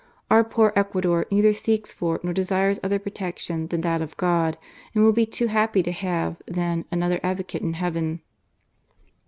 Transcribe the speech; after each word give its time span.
Our 0.31 0.43
poor 0.43 0.73
Ecuador 0.75 1.27
ler 1.29 1.53
seeks 1.53 1.93
for 1.93 2.19
nor 2.23 2.33
desires 2.33 2.79
other 2.81 2.97
protection 2.97 3.67
than 3.67 3.81
that 3.81 4.01
of 4.01 4.17
God, 4.17 4.57
and 4.95 5.03
will 5.03 5.11
be 5.13 5.27
too 5.27 5.45
happj 5.45 5.83
to 5.83 5.91
have, 5.91 6.37
then, 6.47 6.85
another 6.91 7.19
advocate 7.21 7.61
in 7.61 7.73
Heaven." 7.73 8.21